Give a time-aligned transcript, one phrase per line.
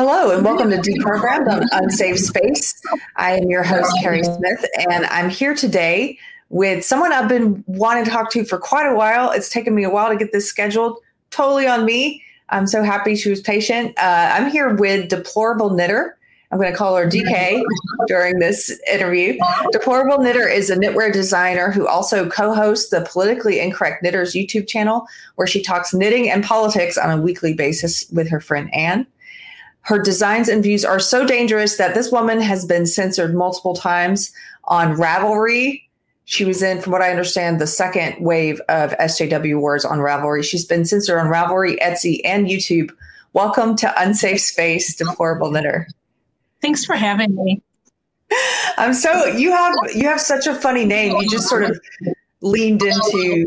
[0.00, 2.80] Hello, and welcome to Deprogrammed on Unsafe Space.
[3.16, 6.16] I am your host, Keri Smith, and I'm here today
[6.50, 9.32] with someone I've been wanting to talk to for quite a while.
[9.32, 10.98] It's taken me a while to get this scheduled,
[11.30, 12.22] totally on me.
[12.50, 13.98] I'm so happy she was patient.
[13.98, 16.16] Uh, I'm here with Deplorable Knitter.
[16.52, 17.60] I'm going to call her DK
[18.06, 19.36] during this interview.
[19.72, 24.68] Deplorable Knitter is a knitwear designer who also co hosts the Politically Incorrect Knitters YouTube
[24.68, 29.04] channel, where she talks knitting and politics on a weekly basis with her friend Anne.
[29.82, 34.32] Her designs and views are so dangerous that this woman has been censored multiple times
[34.64, 35.82] on Ravelry.
[36.26, 40.44] She was in, from what I understand, the second wave of SJW wars on Ravelry.
[40.44, 42.90] She's been censored on Ravelry, Etsy, and YouTube.
[43.32, 45.88] Welcome to Unsafe Space, Deplorable Knitter.
[46.60, 47.62] Thanks for having me.
[48.76, 51.16] I'm so you have you have such a funny name.
[51.16, 51.80] You just sort of
[52.40, 53.46] leaned into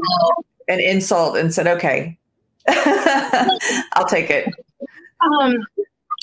[0.68, 2.18] an insult and said, "Okay,
[2.68, 4.52] I'll take it."
[5.22, 5.58] Um,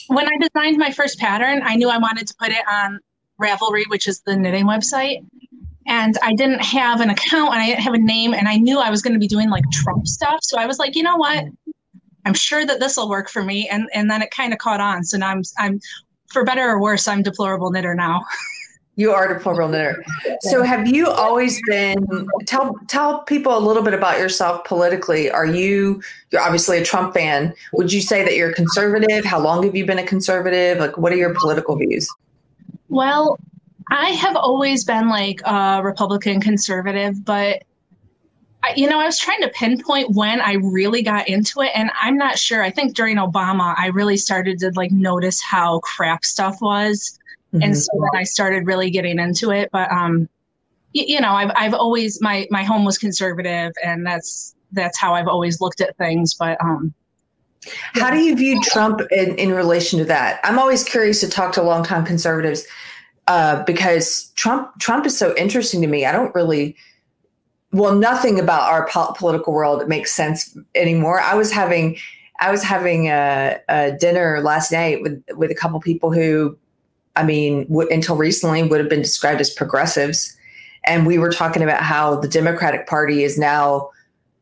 [0.08, 2.98] when I designed my first pattern, I knew I wanted to put it on
[3.40, 5.24] Ravelry, which is the knitting website.
[5.86, 8.78] And I didn't have an account and I didn't have a name, and I knew
[8.78, 10.40] I was going to be doing like Trump stuff.
[10.42, 11.44] So I was like, you know what?
[12.26, 13.68] I'm sure that this will work for me.
[13.68, 15.04] And and then it kind of caught on.
[15.04, 15.80] So now I'm I'm
[16.26, 18.24] for better or worse, I'm deplorable knitter now.
[18.98, 20.04] You are a knitter.
[20.40, 25.30] So have you always been tell tell people a little bit about yourself politically.
[25.30, 27.54] Are you you're obviously a Trump fan.
[27.74, 29.24] Would you say that you're a conservative?
[29.24, 30.78] How long have you been a conservative?
[30.78, 32.08] Like what are your political views?
[32.88, 33.38] Well,
[33.88, 37.62] I have always been like a Republican conservative, but
[38.74, 42.16] you know, I was trying to pinpoint when I really got into it, and I'm
[42.16, 42.64] not sure.
[42.64, 47.17] I think during Obama, I really started to like notice how crap stuff was,
[47.52, 47.62] mm-hmm.
[47.62, 49.70] and so then I started really getting into it.
[49.72, 50.28] But um,
[50.92, 55.14] you, you know, I've I've always my my home was conservative, and that's that's how
[55.14, 56.34] I've always looked at things.
[56.34, 56.94] But um,
[57.94, 60.40] how do you view Trump in, in relation to that?
[60.44, 62.66] I'm always curious to talk to longtime conservatives
[63.26, 66.06] uh, because Trump Trump is so interesting to me.
[66.06, 66.76] I don't really
[67.72, 71.20] well, nothing about our po- political world makes sense anymore.
[71.20, 71.98] I was having,
[72.40, 76.56] I was having a, a dinner last night with with a couple people who,
[77.18, 80.36] I mean, w- until recently would have been described as progressives,
[80.84, 83.90] and we were talking about how the Democratic Party is now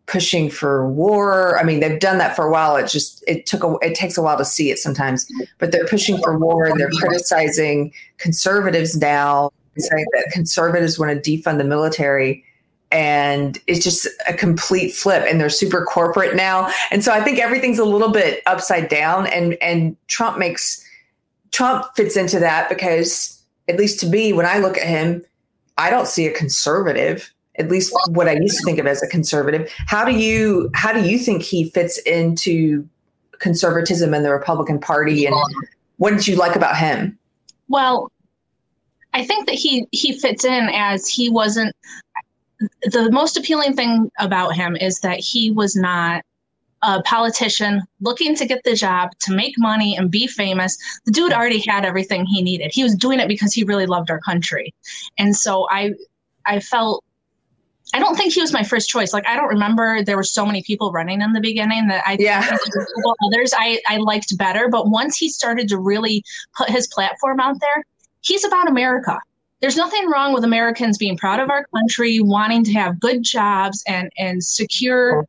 [0.06, 1.58] pushing for war.
[1.58, 2.76] I mean, they've done that for a while.
[2.76, 5.26] It just it took a it takes a while to see it sometimes,
[5.58, 11.30] but they're pushing for war and they're criticizing conservatives now, saying that conservatives want to
[11.30, 12.44] defund the military
[12.92, 17.38] and it's just a complete flip and they're super corporate now and so i think
[17.38, 20.85] everything's a little bit upside down and and trump makes
[21.56, 25.24] trump fits into that because at least to me when i look at him
[25.78, 29.08] i don't see a conservative at least what i used to think of as a
[29.08, 29.72] conservative.
[29.86, 32.86] How do you how do you think he fits into
[33.38, 35.34] conservatism and the republican party and
[35.98, 37.18] what did you like about him?
[37.68, 38.10] Well
[39.14, 41.74] I think that he he fits in as he wasn't
[42.82, 46.24] the most appealing thing about him is that he was not
[46.82, 50.76] a politician looking to get the job to make money and be famous.
[51.04, 52.70] The dude already had everything he needed.
[52.72, 54.74] He was doing it because he really loved our country.
[55.18, 55.92] And so I
[56.44, 57.02] I felt
[57.94, 59.12] I don't think he was my first choice.
[59.12, 62.16] Like I don't remember there were so many people running in the beginning that I
[62.18, 62.56] yeah.
[63.24, 64.68] others I, I liked better.
[64.68, 66.22] But once he started to really
[66.56, 67.84] put his platform out there,
[68.20, 69.18] he's about America
[69.60, 73.82] there's nothing wrong with Americans being proud of our country, wanting to have good jobs
[73.86, 75.26] and and secure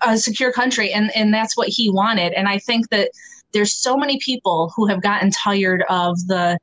[0.00, 2.32] a secure country, and and that's what he wanted.
[2.32, 3.10] And I think that
[3.52, 6.58] there's so many people who have gotten tired of the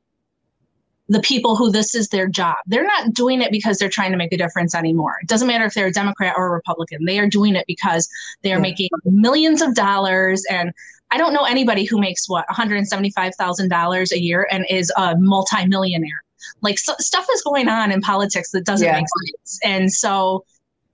[1.08, 2.56] the people who this is their job.
[2.66, 5.16] They're not doing it because they're trying to make a difference anymore.
[5.22, 7.04] It doesn't matter if they're a Democrat or a Republican.
[7.04, 8.08] They are doing it because
[8.42, 8.62] they are yeah.
[8.62, 10.42] making millions of dollars.
[10.50, 10.72] And
[11.10, 16.22] I don't know anybody who makes what $175,000 a year and is a multimillionaire.
[16.62, 18.96] Like so, stuff is going on in politics that doesn't yeah.
[18.96, 19.06] make
[19.44, 19.60] sense.
[19.64, 20.44] And so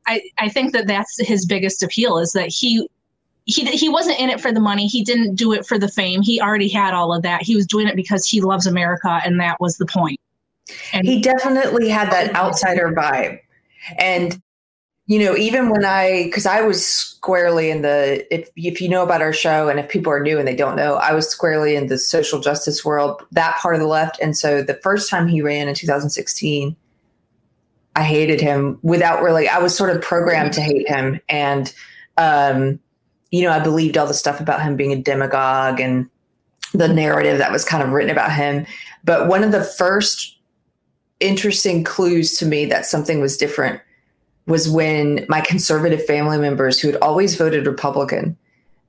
[0.09, 2.89] I, I think that that's his biggest appeal is that he
[3.45, 4.87] he he wasn't in it for the money.
[4.87, 6.23] He didn't do it for the fame.
[6.23, 7.43] He already had all of that.
[7.43, 10.19] He was doing it because he loves America, and that was the point.
[10.93, 13.41] And he definitely had that outsider vibe.
[13.99, 14.41] And
[15.07, 19.03] you know, even when I, because I was squarely in the, if if you know
[19.03, 21.77] about our show, and if people are new and they don't know, I was squarely
[21.77, 24.19] in the social justice world, that part of the left.
[24.21, 26.77] And so the first time he ran in 2016,
[27.99, 29.49] I hated him without really.
[29.49, 31.75] I was sort of programmed to hate him, and
[32.17, 32.79] um,
[33.33, 36.09] you know, I believed all the stuff about him being a demagogue and
[36.73, 38.67] the narrative that was kind of written about him.
[39.03, 40.39] But one of the first
[41.19, 43.81] interesting clues to me that something was different
[44.47, 48.37] was when my conservative family members who had always voted Republican,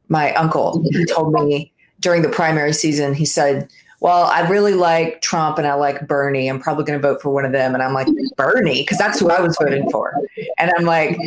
[0.08, 3.68] my uncle, he told me, during the primary season, he said,
[4.02, 6.48] well, I really like Trump and I like Bernie.
[6.48, 7.74] I'm probably going to vote for one of them.
[7.74, 8.08] And I'm like,
[8.38, 10.14] Bernie, because that's who I was voting for.
[10.58, 11.18] And I'm like,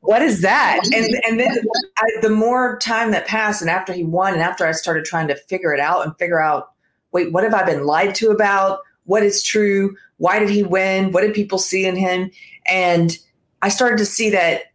[0.00, 0.80] what is that?
[0.94, 1.58] And and then
[1.98, 5.28] I, the more time that passed, and after he won, and after I started trying
[5.28, 6.72] to figure it out and figure out,
[7.12, 8.80] wait, what have I been lied to about?
[9.04, 9.94] What is true?
[10.16, 11.12] Why did he win?
[11.12, 12.30] What did people see in him?
[12.66, 13.18] And
[13.60, 14.72] I started to see that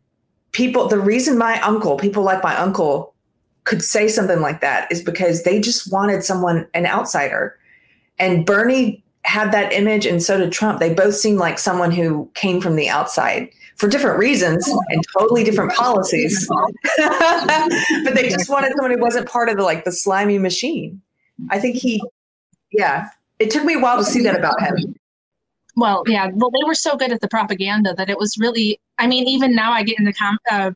[0.51, 3.15] people, the reason my uncle, people like my uncle,
[3.67, 7.59] could say something like that is because they just wanted someone, an outsider.
[8.17, 10.79] And Bernie had that image, and so did Trump.
[10.79, 15.43] They both seemed like someone who came from the outside for different reasons and totally
[15.43, 16.47] different policies.
[16.97, 21.01] but they just wanted someone who wasn't part of the like the slimy machine.
[21.49, 22.01] I think he,
[22.71, 24.95] yeah, it took me a while to see that about him.
[25.75, 26.29] Well, yeah.
[26.33, 28.79] Well, they were so good at the propaganda that it was really.
[28.97, 30.71] I mean, even now I get into com- uh,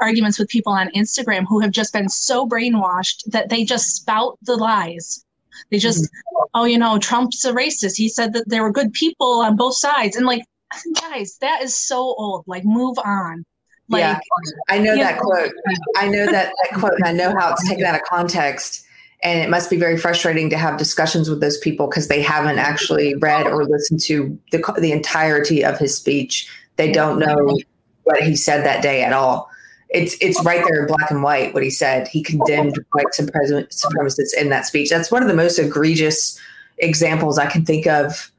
[0.00, 4.38] arguments with people on Instagram who have just been so brainwashed that they just spout
[4.42, 5.24] the lies.
[5.70, 6.48] They just, mm-hmm.
[6.54, 7.96] oh, you know, Trump's a racist.
[7.96, 10.16] He said that there were good people on both sides.
[10.16, 10.44] And like,
[11.00, 12.44] guys, that is so old.
[12.46, 13.44] Like, move on.
[13.88, 14.18] Like, yeah,
[14.68, 15.20] I know that know.
[15.20, 15.52] quote.
[15.96, 18.84] I know that, that quote, and I know how it's taken out of context.
[19.22, 22.58] And it must be very frustrating to have discussions with those people because they haven't
[22.58, 26.48] actually read or listened to the, the entirety of his speech.
[26.76, 27.58] They don't know
[28.04, 29.50] what he said that day at all
[29.90, 32.08] it's it's right there in black and white what he said.
[32.08, 34.90] He condemned white supremacists in that speech.
[34.90, 36.38] That's one of the most egregious
[36.78, 38.30] examples I can think of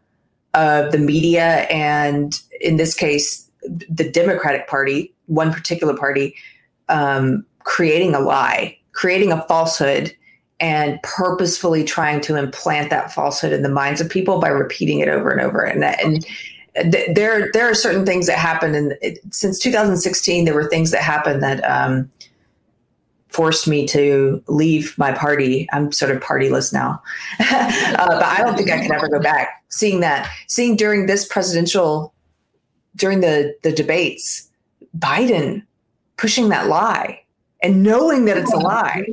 [0.54, 6.36] of the media and in this case the Democratic Party, one particular party,
[6.90, 10.16] um, creating a lie, creating a falsehood,
[10.60, 15.10] and purposefully trying to implant that falsehood in the minds of people by repeating it
[15.10, 15.62] over and over.
[15.64, 16.26] And and
[16.74, 18.98] there there are certain things that happened and
[19.32, 22.10] since 2016 there were things that happened that um,
[23.28, 25.68] forced me to leave my party.
[25.72, 27.02] I'm sort of partyless now.
[27.92, 29.64] Uh, but i don't think i can ever go back.
[29.70, 32.14] Seeing that seeing during this presidential
[32.96, 34.50] during the the debates
[34.98, 35.64] biden
[36.18, 37.22] pushing that lie
[37.62, 39.06] and knowing that it's a lie.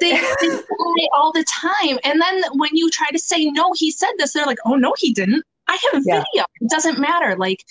[0.00, 0.10] They,
[0.40, 1.98] they lie all the time.
[2.04, 4.94] And then when you try to say no he said this they're like oh no
[4.98, 6.22] he didn't I have a yeah.
[6.32, 6.44] video.
[6.60, 7.36] It doesn't matter.
[7.36, 7.64] Like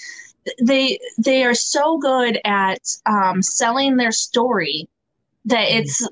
[0.61, 4.87] they they are so good at um, selling their story
[5.45, 5.79] that mm-hmm.
[5.79, 6.07] it's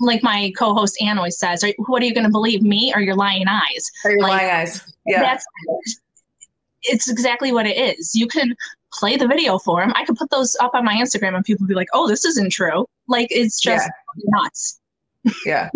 [0.00, 3.14] like my co-host Ann always says, "What are you going to believe, me or your
[3.14, 4.80] lying eyes?" Or your like, lying eyes.
[5.06, 5.46] Yeah, that's
[6.82, 8.14] it's exactly what it is.
[8.14, 8.54] You can
[8.92, 9.92] play the video for them.
[9.96, 12.52] I could put those up on my Instagram, and people be like, "Oh, this isn't
[12.52, 14.24] true." Like it's just yeah.
[14.26, 14.80] nuts
[15.46, 15.70] yeah.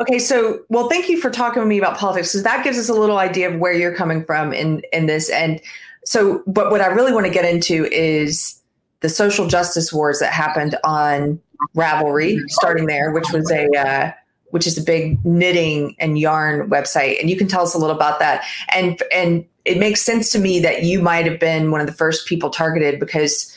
[0.00, 0.18] Okay.
[0.18, 2.94] So, well, thank you for talking with me about politics because that gives us a
[2.94, 5.30] little idea of where you're coming from in in this.
[5.30, 5.60] And
[6.04, 8.60] so, but what I really want to get into is
[9.00, 11.40] the social justice wars that happened on
[11.76, 14.12] Ravelry, starting there, which was a uh,
[14.50, 17.96] which is a big knitting and yarn website, and you can tell us a little
[17.96, 18.44] about that.
[18.74, 21.92] And and it makes sense to me that you might have been one of the
[21.92, 23.56] first people targeted because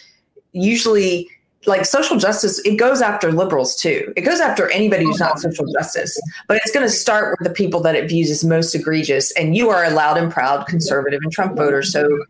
[0.51, 1.29] usually
[1.65, 4.13] like social justice, it goes after liberals too.
[4.15, 7.53] It goes after anybody who's not social justice, but it's going to start with the
[7.53, 9.31] people that it views as most egregious.
[9.31, 11.83] And you are a loud and proud conservative and Trump voter.
[11.83, 12.25] So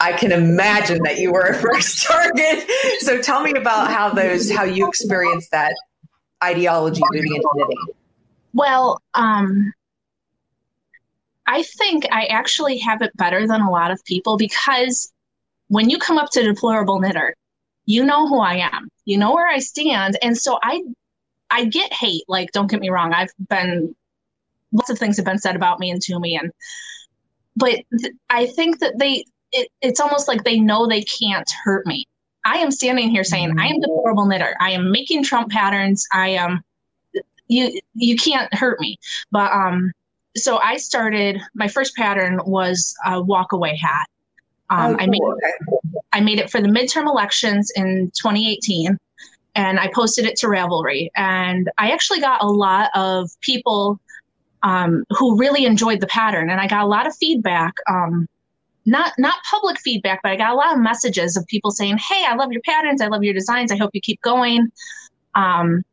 [0.00, 2.68] I can imagine that you were a first target.
[3.00, 5.74] So tell me about how those, how you experienced that
[6.42, 7.94] ideology moving into knitting.
[8.54, 9.72] Well, um,
[11.46, 15.12] I think I actually have it better than a lot of people because
[15.68, 17.34] when you come up to deplorable knitter,
[17.88, 18.90] you know who I am.
[19.06, 20.18] You know where I stand.
[20.22, 20.82] And so I
[21.50, 22.24] I get hate.
[22.28, 23.14] Like, don't get me wrong.
[23.14, 23.96] I've been
[24.72, 26.36] lots of things have been said about me and to me.
[26.36, 26.52] And
[27.56, 31.86] but th- I think that they it, it's almost like they know they can't hurt
[31.86, 32.04] me.
[32.44, 34.54] I am standing here saying I am the horrible knitter.
[34.60, 36.06] I am making Trump patterns.
[36.12, 36.62] I am
[37.46, 38.98] you you can't hurt me.
[39.30, 39.92] But um
[40.36, 44.08] so I started my first pattern was a walk away hat.
[44.70, 45.20] Um, oh, I made
[46.12, 48.98] I made it for the midterm elections in 2018,
[49.54, 53.98] and I posted it to Ravelry, and I actually got a lot of people
[54.62, 57.74] um, who really enjoyed the pattern, and I got a lot of feedback.
[57.88, 58.26] Um,
[58.86, 62.24] not not public feedback, but I got a lot of messages of people saying, "Hey,
[62.26, 63.00] I love your patterns.
[63.00, 63.70] I love your designs.
[63.72, 64.70] I hope you keep going."
[65.34, 65.84] Um,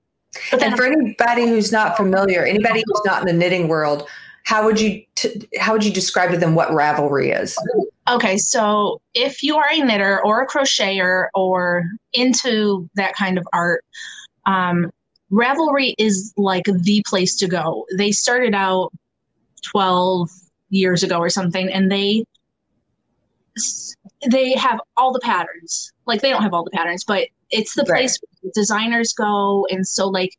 [0.51, 4.07] but then and for anybody who's not familiar, anybody who's not in the knitting world,
[4.43, 7.57] how would you t- how would you describe to them what Ravelry is?
[8.07, 13.47] Okay, so if you are a knitter or a crocheter or into that kind of
[13.51, 13.83] art,
[14.45, 14.91] um,
[15.31, 17.85] Ravelry is like the place to go.
[17.97, 18.93] They started out
[19.71, 20.29] 12
[20.69, 22.23] years ago or something, and they
[24.29, 25.91] they have all the patterns.
[26.05, 28.01] Like they don't have all the patterns, but it's the right.
[28.01, 28.19] place
[28.53, 29.65] designers go.
[29.71, 30.31] And so like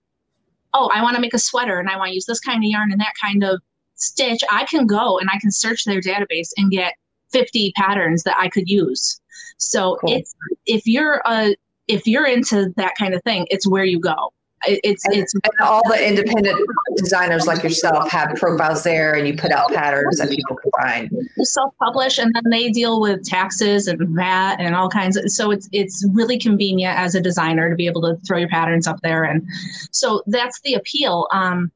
[0.76, 2.68] oh, I want to make a sweater and I want to use this kind of
[2.68, 3.60] yarn and that kind of
[3.94, 6.94] stitch, I can go and I can search their database and get
[7.38, 9.20] 50 patterns that I could use.
[9.58, 10.12] So cool.
[10.12, 10.34] it's
[10.66, 11.54] if you're a
[11.88, 14.32] if you're into that kind of thing, it's where you go
[14.66, 16.58] it's and, it's and all the independent
[16.96, 21.10] designers like yourself have profiles there and you put out patterns that people can find
[21.42, 25.68] self-publish and then they deal with taxes and VAT and all kinds of so it's
[25.72, 29.24] it's really convenient as a designer to be able to throw your patterns up there
[29.24, 29.46] and
[29.90, 31.70] so that's the appeal um,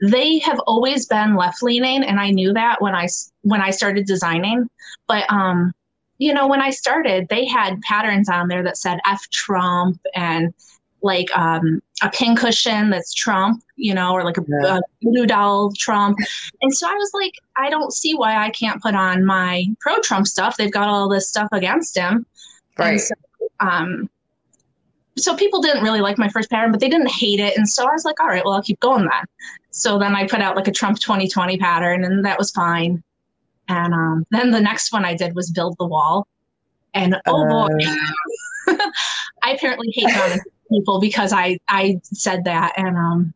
[0.00, 3.06] they have always been left leaning and i knew that when i
[3.42, 4.68] when i started designing
[5.06, 5.72] but um
[6.18, 10.54] you know when i started they had patterns on there that said f trump and
[11.02, 14.78] like um, a pincushion that's Trump, you know, or like a, yeah.
[14.78, 16.18] a voodoo doll Trump.
[16.60, 20.00] And so I was like, I don't see why I can't put on my pro
[20.00, 20.56] Trump stuff.
[20.56, 22.26] They've got all this stuff against him.
[22.76, 23.00] Right.
[23.00, 23.14] So,
[23.60, 24.08] um,
[25.18, 27.56] so people didn't really like my first pattern, but they didn't hate it.
[27.56, 29.24] And so I was like, all right, well, I'll keep going then.
[29.70, 33.02] So then I put out like a Trump 2020 pattern, and that was fine.
[33.68, 36.26] And um, then the next one I did was build the wall.
[36.94, 37.68] And oh uh...
[37.68, 37.78] boy,
[39.42, 43.34] I apparently hate Jonathan people because I I said that and um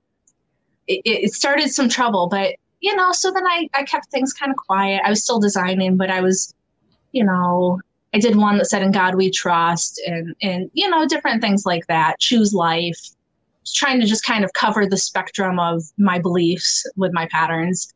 [0.86, 4.50] it, it started some trouble but you know so then I I kept things kind
[4.50, 6.54] of quiet I was still designing but I was
[7.12, 7.80] you know
[8.14, 11.64] I did one that said in God we trust and and you know different things
[11.64, 12.18] like that.
[12.18, 12.98] Choose life.
[13.74, 17.92] Trying to just kind of cover the spectrum of my beliefs with my patterns.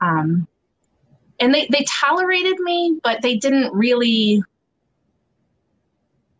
[0.00, 0.46] Um
[1.40, 4.42] and they they tolerated me but they didn't really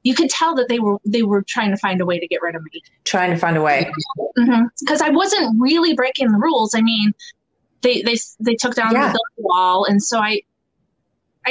[0.03, 2.41] you could tell that they were they were trying to find a way to get
[2.41, 2.83] rid of me.
[3.05, 3.91] Trying to find a way.
[4.35, 5.03] Because mm-hmm.
[5.05, 6.75] i wasn't really breaking the rules.
[6.75, 7.13] I mean
[7.83, 9.13] they they they took down yeah.
[9.13, 10.43] the wall and so I,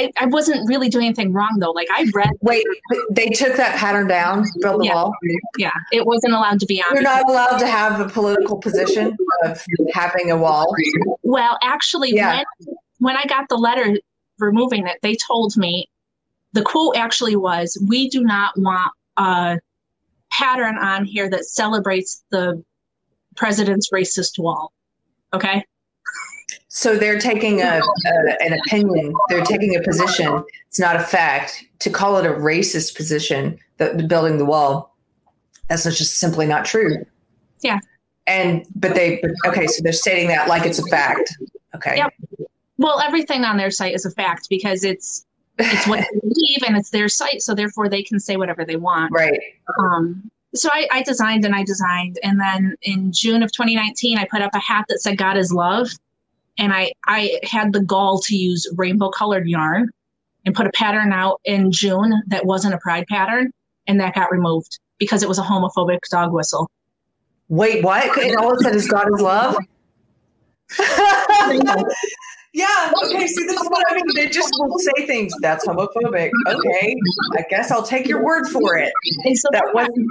[0.00, 2.64] I i wasn't really doing anything wrong though like i read wait
[3.10, 4.94] they took that pattern down built the yeah.
[4.94, 5.12] wall
[5.58, 9.16] yeah it wasn't allowed to be on you're not allowed to have a political position
[9.44, 10.74] of having a wall
[11.22, 12.42] well actually yeah.
[12.66, 13.98] when when i got the letter
[14.38, 15.88] removing it they told me
[16.52, 19.58] the quote actually was, "We do not want a
[20.32, 22.62] pattern on here that celebrates the
[23.36, 24.72] president's racist wall."
[25.32, 25.64] Okay.
[26.72, 29.12] So they're taking a, a, an opinion.
[29.28, 30.44] They're taking a position.
[30.68, 31.64] It's not a fact.
[31.80, 34.96] To call it a racist position, the, building the wall,
[35.68, 37.04] that's just simply not true.
[37.60, 37.80] Yeah.
[38.28, 41.36] And but they okay, so they're stating that like it's a fact.
[41.74, 41.96] Okay.
[41.96, 42.14] Yep.
[42.78, 45.26] Well, everything on their site is a fact because it's
[45.58, 48.76] it's what they believe and it's their site so therefore they can say whatever they
[48.76, 49.38] want right
[49.78, 54.26] um, so I, I, designed and i designed and then in june of 2019 i
[54.30, 55.90] put up a hat that said god is love
[56.60, 59.88] and i i had the gall to use rainbow colored yarn
[60.46, 63.50] and put a pattern out in june that wasn't a pride pattern
[63.88, 66.70] and that got removed because it was a homophobic dog whistle
[67.48, 69.56] wait what and all it said is god is love
[72.52, 72.92] Yeah.
[73.04, 73.26] Okay.
[73.26, 74.04] See, this is what I mean.
[74.14, 76.30] They just will say things that's homophobic.
[76.46, 76.96] Okay.
[77.36, 78.92] I guess I'll take your word for it.
[79.36, 80.06] So that wasn't.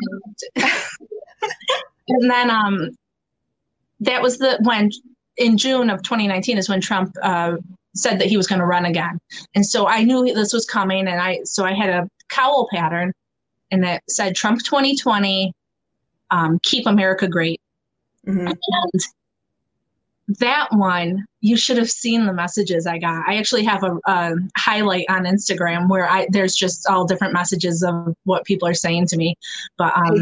[2.08, 2.90] and then, um,
[4.02, 4.90] that was the when
[5.40, 7.58] in June of 2019 is when Trump uh,
[7.96, 9.20] said that he was going to run again,
[9.56, 13.14] and so I knew this was coming, and I so I had a cowl pattern,
[13.72, 15.54] and that said Trump 2020,
[16.32, 17.60] um, keep America great.
[18.28, 18.48] Mm-hmm.
[18.48, 19.02] And
[20.38, 24.36] that one you should have seen the messages i got i actually have a, a,
[24.58, 29.08] highlight on instagram where i there's just all different messages of what people are saying
[29.08, 29.36] to me
[29.78, 30.22] but um,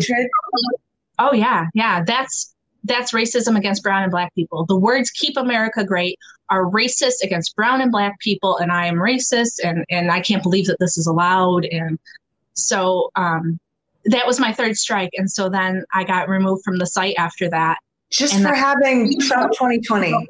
[1.19, 2.55] oh yeah yeah that's
[2.87, 6.17] that's racism against brown and black people the words keep america great
[6.49, 10.43] are racist against brown and black people and i am racist and and i can't
[10.43, 11.99] believe that this is allowed and
[12.53, 13.59] so um
[14.05, 17.49] that was my third strike and so then i got removed from the site after
[17.49, 17.77] that
[18.09, 20.27] just and for having Trump 2020.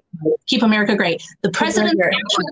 [0.47, 1.21] Keep America great.
[1.41, 2.01] The president's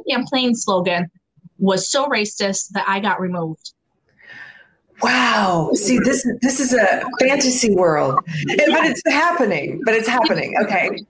[0.09, 1.09] campaign slogan
[1.57, 3.73] was so racist that I got removed.
[5.01, 5.71] Wow.
[5.73, 8.19] See, this this is a fantasy world.
[8.47, 8.65] Yeah.
[8.69, 9.81] But it's happening.
[9.85, 10.55] But it's happening.
[10.63, 11.03] Okay.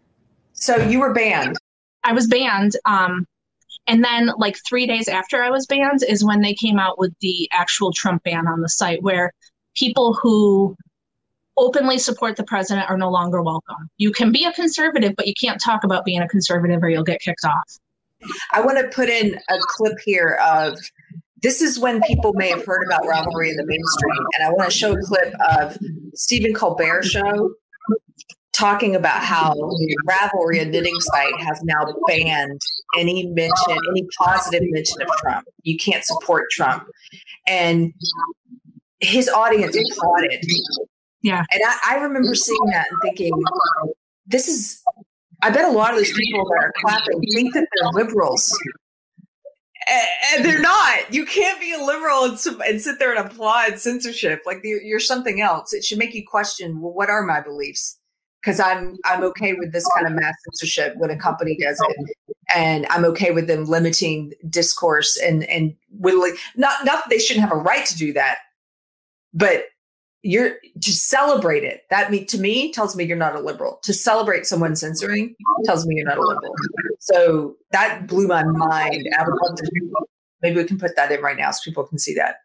[0.54, 1.58] So you were banned.
[2.04, 2.76] I was banned.
[2.86, 3.28] Um,
[3.88, 7.14] and then like three days after I was banned is when they came out with
[7.22, 9.32] the actual Trump ban on the site where
[9.76, 10.76] people who
[11.58, 13.90] openly support the president are no longer welcome.
[13.98, 17.04] You can be a conservative, but you can't talk about being a conservative or you'll
[17.04, 17.80] get kicked off.
[18.54, 20.80] I want to put in a clip here of
[21.46, 24.26] this is when people may have heard about Ravelry in the mainstream.
[24.36, 25.78] And I want to show a clip of
[26.16, 27.52] Stephen Colbert show
[28.52, 29.54] talking about how
[30.10, 32.60] Ravelry, a knitting site, has now banned
[32.98, 35.46] any mention, any positive mention of Trump.
[35.62, 36.88] You can't support Trump.
[37.46, 37.94] And
[39.00, 40.44] his audience applauded
[41.22, 41.44] yeah.
[41.52, 43.32] And I, I remember seeing that and thinking,
[44.26, 44.82] this is
[45.44, 48.52] I bet a lot of those people that are clapping think that they're liberals.
[50.36, 51.14] And they're not.
[51.14, 54.42] You can't be a liberal and, and sit there and applaud censorship.
[54.46, 55.74] Like you're something else.
[55.74, 57.98] It should make you question, well, what are my beliefs?
[58.42, 62.38] Because I'm I'm okay with this kind of mass censorship when a company does it,
[62.56, 67.48] and I'm okay with them limiting discourse and and with not not that they shouldn't
[67.48, 68.38] have a right to do that,
[69.34, 69.66] but
[70.22, 71.86] you're to celebrate it.
[71.90, 73.80] That me to me tells me you're not a liberal.
[73.84, 76.54] To celebrate someone censoring tells me you're not a liberal.
[77.00, 79.08] So that blew my mind.
[79.18, 79.72] I would love to.
[80.46, 82.42] Maybe we can put that in right now so people can see that.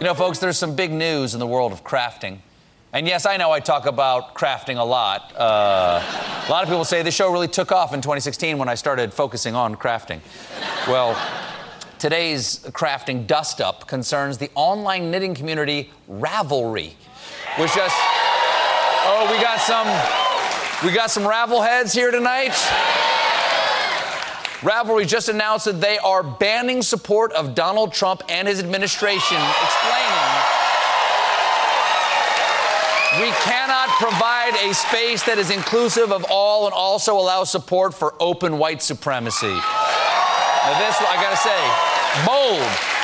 [0.00, 2.38] You know, folks, there's some big news in the world of crafting.
[2.94, 5.34] And yes, I know I talk about crafting a lot.
[5.36, 6.00] Uh,
[6.48, 9.12] a lot of people say the show really took off in 2016 when I started
[9.12, 10.20] focusing on crafting.
[10.88, 11.14] Well,
[11.98, 16.92] Today's crafting dust up concerns the online knitting community Ravelry,
[17.58, 19.86] which just oh we got some
[20.86, 22.52] we got some Ravel heads here tonight.
[24.64, 30.54] Ravelry just announced that they are banning support of Donald Trump and his administration, explaining
[33.20, 38.14] we cannot provide a space that is inclusive of all and also allow support for
[38.18, 39.46] open white supremacy.
[39.46, 41.94] Now, this, I gotta say,
[42.26, 42.60] Bold.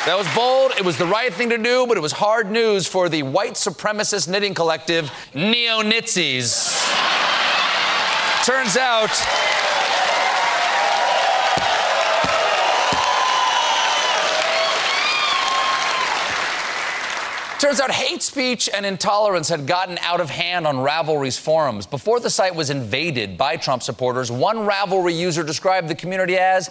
[0.07, 0.73] That was bold.
[0.79, 3.55] It was the right thing to do, but it was hard news for the white
[3.55, 6.71] supremacist knitting collective, Neo Knitsies.
[8.45, 9.11] Turns out.
[17.61, 21.87] Turns out hate speech and intolerance had gotten out of hand on Ravelry's forums.
[21.87, 26.71] Before the site was invaded by Trump supporters, one Ravelry user described the community as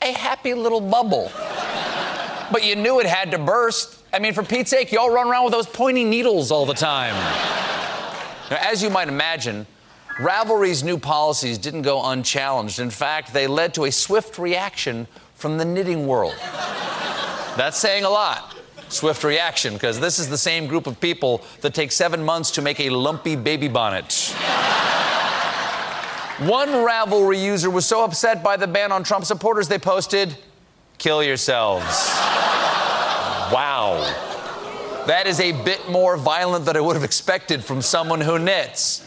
[0.00, 1.30] a happy little bubble.
[2.50, 3.98] but you knew it had to burst.
[4.10, 7.12] I mean, for Pete's sake, y'all run around with those pointy needles all the time.
[8.50, 9.66] Now, as you might imagine,
[10.16, 12.78] Ravelry's new policies didn't go unchallenged.
[12.78, 16.36] In fact, they led to a swift reaction from the knitting world.
[17.58, 18.56] That's saying a lot.
[18.92, 22.62] Swift reaction, because this is the same group of people that take seven months to
[22.62, 24.34] make a lumpy baby bonnet.
[26.40, 30.36] One Ravelry user was so upset by the ban on Trump supporters, they posted,
[30.98, 31.84] Kill yourselves.
[33.50, 34.02] wow.
[35.06, 39.04] That is a bit more violent than I would have expected from someone who knits.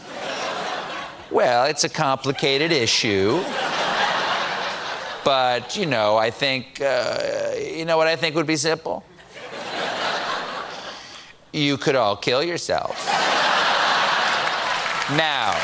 [1.30, 3.42] Well, it's a complicated issue.
[5.24, 9.04] But, you know, I think, uh, you know what I think would be simple?
[11.56, 13.02] You could all kill yourselves.
[15.16, 15.58] now,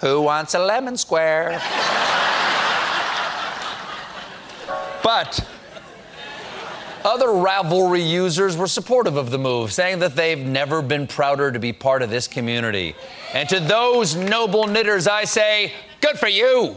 [0.00, 1.60] Who wants a lemon square?
[5.02, 5.46] but
[7.04, 11.58] other Ravelry users were supportive of the move, saying that they've never been prouder to
[11.58, 12.96] be part of this community.
[13.32, 16.76] And to those noble knitters, I say, good for you.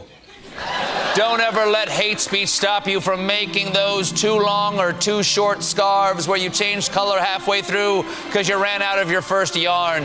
[1.14, 5.62] Don't ever let hate speech stop you from making those too long or too short
[5.62, 10.04] scarves where you changed color halfway through because you ran out of your first yarn.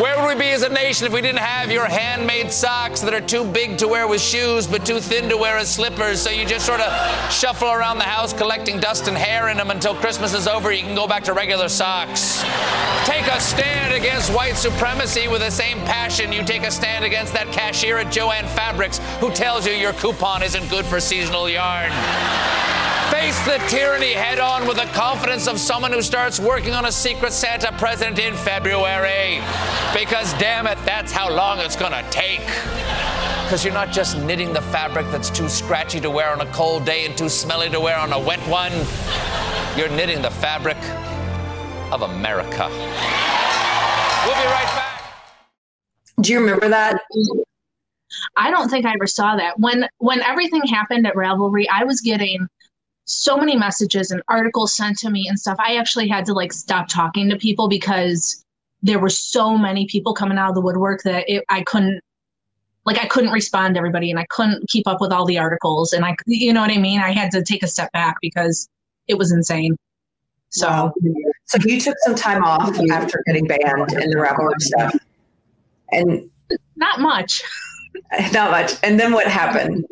[0.00, 3.14] Where would we be as a nation if we didn't have your handmade socks that
[3.14, 6.20] are too big to wear with shoes but too thin to wear as slippers?
[6.20, 9.70] So you just sort of shuffle around the house collecting dust and hair in them
[9.70, 10.70] until Christmas is over.
[10.70, 12.42] You can go back to regular socks.
[13.06, 17.32] Take a stand against white supremacy with the same passion you take a stand against
[17.32, 21.90] that cashier at Jo-Ann Fabrics who tells you your coupon isn't good for seasonal yarn.
[23.20, 26.92] Face the tyranny head on with the confidence of someone who starts working on a
[26.92, 29.40] Secret Santa present in February.
[29.98, 32.44] Because, damn it, that's how long it's gonna take.
[33.42, 36.84] Because you're not just knitting the fabric that's too scratchy to wear on a cold
[36.84, 38.72] day and too smelly to wear on a wet one.
[39.78, 40.76] You're knitting the fabric
[41.90, 42.68] of America.
[42.68, 45.02] We'll be right back.
[46.20, 47.00] Do you remember that?
[48.36, 49.58] I don't think I ever saw that.
[49.58, 52.46] When when everything happened at Ravelry, I was getting
[53.06, 55.56] so many messages and articles sent to me and stuff.
[55.58, 58.44] I actually had to like stop talking to people because
[58.82, 62.00] there were so many people coming out of the woodwork that it, I couldn't
[62.84, 65.92] like I couldn't respond to everybody and I couldn't keep up with all the articles
[65.92, 67.00] and I you know what I mean?
[67.00, 68.68] I had to take a step back because
[69.06, 69.76] it was insane.
[70.50, 70.92] So wow.
[71.44, 74.96] so you took some time off after getting banned in the Ravelry stuff.
[75.92, 76.28] And
[76.76, 77.42] not much.
[78.32, 78.74] Not much.
[78.84, 79.84] And then what happened?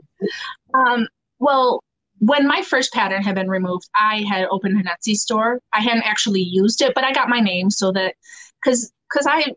[0.75, 1.09] Um,
[1.41, 1.83] well,
[2.19, 5.61] when my first pattern had been removed, I had opened an Etsy store.
[5.73, 8.15] I hadn't actually used it, but I got my name so that
[8.63, 9.53] because because I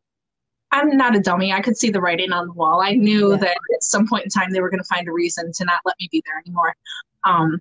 [0.72, 1.54] I'm not a dummy.
[1.54, 2.82] I could see the writing on the wall.
[2.82, 3.38] I knew yeah.
[3.38, 5.82] that at some point in time they were going to find a reason to not
[5.86, 6.76] let me be there anymore.
[7.24, 7.60] Um,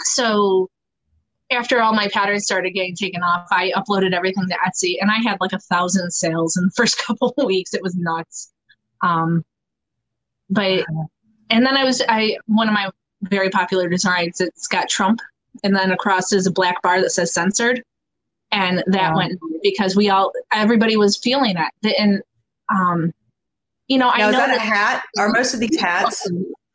[0.00, 0.68] so
[1.50, 5.18] after all my patterns started getting taken off, I uploaded everything to Etsy and I
[5.18, 7.72] had like a thousand sales in the first couple of weeks.
[7.72, 8.52] It was nuts.
[9.02, 9.44] Um,
[10.50, 10.84] but,
[11.50, 12.90] and then I was, I, one of my
[13.22, 15.20] very popular designs, it's got Trump
[15.64, 17.82] and then across is a black bar that says censored.
[18.50, 19.16] And that wow.
[19.16, 21.94] went because we all, everybody was feeling it.
[21.98, 22.22] And,
[22.74, 23.12] um,
[23.88, 25.04] you know, now, I know is that, that a hat?
[25.18, 26.30] Are most of these hats?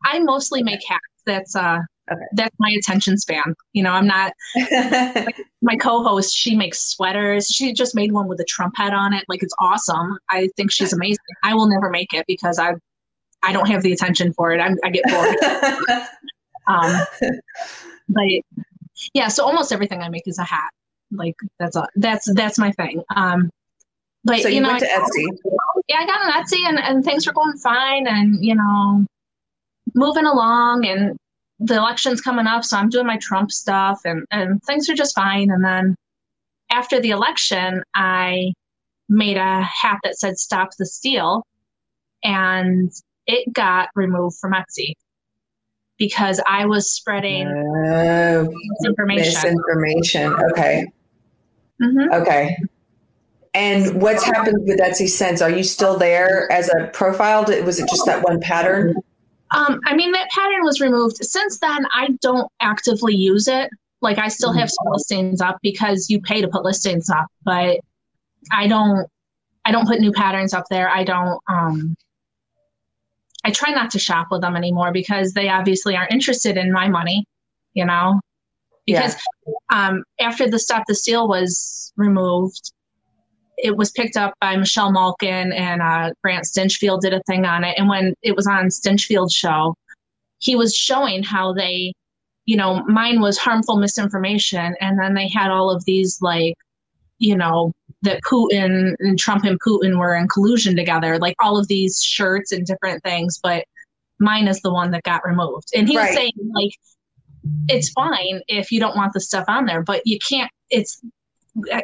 [0.05, 1.01] I mostly make hats.
[1.25, 1.79] That's, uh,
[2.11, 2.21] Okay.
[2.33, 3.55] That's my attention span.
[3.71, 6.35] You know, I'm not like my co-host.
[6.35, 7.47] She makes sweaters.
[7.47, 9.23] She just made one with a Trump head on it.
[9.29, 10.17] Like it's awesome.
[10.29, 11.17] I think she's amazing.
[11.43, 12.73] I will never make it because I,
[13.41, 14.59] I don't have the attention for it.
[14.59, 16.01] I'm, I get bored.
[16.67, 17.05] um,
[18.09, 18.23] but
[19.13, 20.69] yeah, so almost everything I make is a hat.
[21.11, 23.03] Like that's a that's that's my thing.
[23.15, 23.49] Um,
[24.23, 25.25] but so you, you know, went to Etsy.
[25.87, 29.05] Yeah, I got on Etsy, and and things were going fine, and you know,
[29.93, 31.17] moving along, and
[31.59, 35.15] the election's coming up, so I'm doing my Trump stuff and, and things are just
[35.15, 35.49] fine.
[35.49, 35.95] And then
[36.71, 38.53] after the election, I
[39.07, 41.45] made a hat that said Stop the Steal
[42.23, 42.91] and
[43.27, 44.93] it got removed from Etsy
[46.03, 48.43] because I was spreading uh,
[48.81, 49.25] misinformation.
[49.25, 50.33] Misinformation.
[50.51, 50.85] Okay.
[51.81, 52.13] Mm-hmm.
[52.13, 52.57] Okay.
[53.53, 55.41] And what's happened with Etsy since?
[55.41, 57.45] Are you still there as a profile?
[57.63, 58.95] Was it just that one pattern?
[59.55, 61.23] Um, I mean, that pattern was removed.
[61.23, 63.69] Since then, I don't actively use it.
[64.01, 67.79] Like, I still have some listings up because you pay to put listings up, but
[68.51, 69.07] I don't.
[69.63, 70.89] I don't put new patterns up there.
[70.89, 71.39] I don't.
[71.47, 71.95] Um,
[73.43, 76.87] I try not to shop with them anymore because they obviously aren't interested in my
[76.89, 77.25] money.
[77.73, 78.19] You know,
[78.85, 79.15] because
[79.47, 79.87] yeah.
[79.87, 82.71] um, after the Stop the Steal was removed,
[83.57, 87.63] it was picked up by Michelle Malkin and uh, Grant Stinchfield did a thing on
[87.63, 87.75] it.
[87.77, 89.75] And when it was on Stinchfield's show,
[90.39, 91.93] he was showing how they,
[92.45, 94.75] you know, mine was harmful misinformation.
[94.81, 96.55] And then they had all of these, like,
[97.19, 97.71] you know,
[98.03, 102.51] that Putin and Trump and Putin were in collusion together, like all of these shirts
[102.51, 103.39] and different things.
[103.41, 103.65] But
[104.19, 105.69] mine is the one that got removed.
[105.75, 106.07] And he right.
[106.07, 106.71] was saying, like,
[107.67, 111.01] it's fine if you don't want the stuff on there, but you can't, it's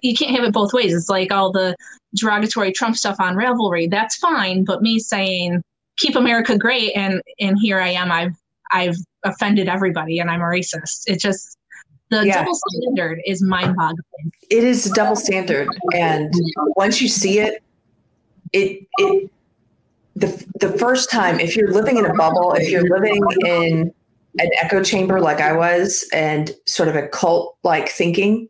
[0.02, 0.94] you can't have it both ways.
[0.94, 1.76] It's like all the
[2.16, 3.90] derogatory Trump stuff on Ravelry.
[3.90, 5.62] That's fine, but me saying
[5.98, 8.12] keep America great and and here I am.
[8.12, 8.36] I've
[8.72, 11.04] I've offended everybody and I'm a racist.
[11.08, 11.58] It just
[12.10, 12.40] the yeah.
[12.40, 14.32] double standard is mind boggling.
[14.50, 16.34] It is a double standard, and
[16.76, 17.64] once you see it,
[18.52, 19.32] it it
[20.16, 23.94] the the first time if you're living in a bubble, if you're living in
[24.40, 28.50] an echo chamber like I was, and sort of a cult like thinking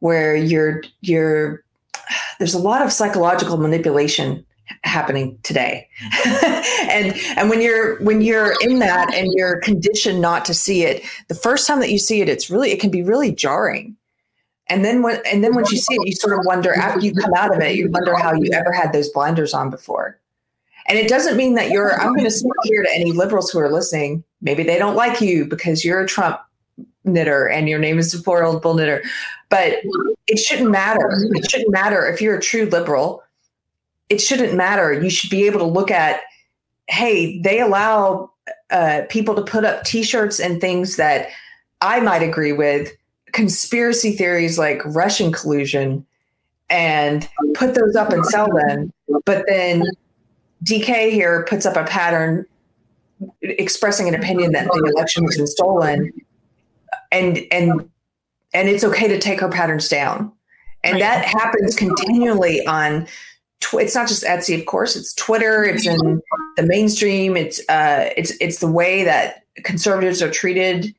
[0.00, 1.62] where you're you're
[2.38, 4.44] there's a lot of psychological manipulation
[4.84, 6.90] happening today mm-hmm.
[6.90, 11.02] and and when you're when you're in that and you're conditioned not to see it
[11.28, 13.96] the first time that you see it it's really it can be really jarring
[14.68, 17.12] and then when and then once you see it you sort of wonder after you
[17.14, 20.18] come out of it you wonder how you ever had those blinders on before
[20.86, 23.58] and it doesn't mean that you're i'm going to speak here to any liberals who
[23.58, 26.40] are listening maybe they don't like you because you're a trump
[27.08, 29.02] knitter and your name is Deplorable Knitter.
[29.48, 29.78] But
[30.26, 31.08] it shouldn't matter.
[31.32, 33.22] It shouldn't matter if you're a true liberal.
[34.08, 34.92] It shouldn't matter.
[34.92, 36.20] You should be able to look at,
[36.88, 38.30] hey, they allow
[38.70, 41.28] uh, people to put up T-shirts and things that
[41.80, 42.90] I might agree with,
[43.32, 46.04] conspiracy theories like Russian collusion,
[46.70, 48.92] and put those up and sell them.
[49.24, 49.84] But then
[50.64, 52.46] DK here puts up a pattern
[53.42, 56.12] expressing an opinion that the election has been stolen
[57.10, 57.88] and and
[58.54, 60.30] and it's okay to take her patterns down
[60.84, 63.06] and that happens continually on
[63.60, 66.22] tw- it's not just etsy of course it's twitter it's in
[66.56, 70.94] the mainstream it's uh it's it's the way that conservatives are treated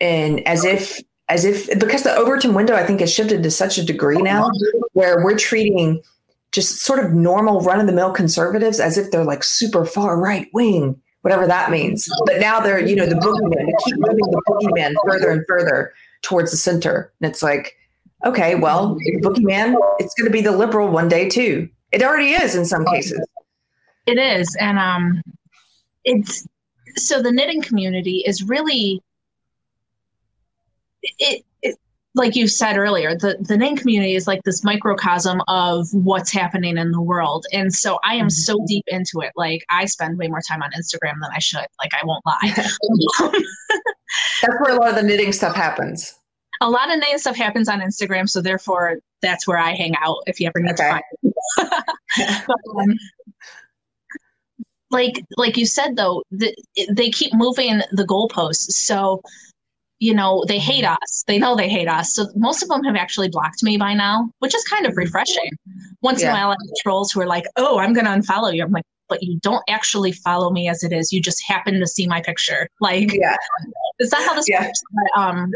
[0.00, 3.78] and as if as if because the overton window i think has shifted to such
[3.78, 4.50] a degree now
[4.92, 6.02] where we're treating
[6.50, 11.46] just sort of normal run-of-the-mill conservatives as if they're like super far right wing whatever
[11.46, 12.08] that means.
[12.26, 13.66] But now they're, you know, the boogeyman.
[13.66, 17.12] They keep moving the boogeyman further and further towards the center.
[17.20, 17.76] And it's like,
[18.24, 21.68] okay, well, the boogeyman, it's going to be the liberal one day too.
[21.92, 23.24] It already is in some cases.
[24.06, 25.22] It is, and um,
[26.04, 26.46] it's
[26.96, 29.00] so the knitting community is really
[31.02, 31.44] it
[32.14, 36.76] like you said earlier, the, the knitting community is like this microcosm of what's happening
[36.76, 37.46] in the world.
[37.52, 38.66] And so I am so mm-hmm.
[38.66, 39.32] deep into it.
[39.34, 41.66] Like I spend way more time on Instagram than I should.
[41.80, 42.38] Like I won't lie.
[44.42, 46.14] that's where a lot of the knitting stuff happens.
[46.60, 48.28] A lot of knitting stuff happens on Instagram.
[48.28, 50.84] So therefore that's where I hang out if you ever need okay.
[50.84, 51.31] to find me.
[51.58, 52.88] Um,
[54.90, 56.54] like like you said though, the,
[56.90, 58.72] they keep moving the goalposts.
[58.72, 59.22] So
[59.98, 61.24] you know they hate us.
[61.26, 62.14] They know they hate us.
[62.14, 65.50] So most of them have actually blocked me by now, which is kind of refreshing.
[66.02, 66.30] Once yeah.
[66.30, 68.62] in a while, I have trolls who are like, "Oh, I'm going to unfollow you."
[68.62, 71.12] I'm like, but you don't actually follow me as it is.
[71.12, 72.66] You just happen to see my picture.
[72.80, 73.36] Like, yeah.
[74.02, 74.64] is that how this yeah.
[74.64, 74.80] works?
[74.92, 75.52] But, um,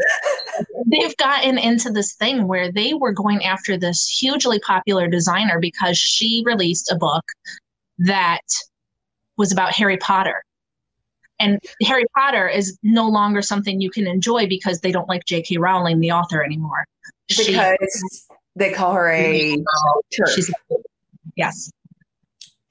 [0.87, 5.97] they've gotten into this thing where they were going after this hugely popular designer because
[5.97, 7.23] she released a book
[7.99, 8.41] that
[9.37, 10.43] was about Harry Potter.
[11.39, 15.57] And Harry Potter is no longer something you can enjoy because they don't like J.K.
[15.57, 16.85] Rowling, the author, anymore.
[17.27, 19.57] Because she, they call her a
[20.33, 20.51] She's,
[21.35, 21.69] yes.